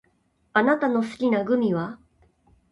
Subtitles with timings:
[0.53, 1.99] あなたの好きなグミは？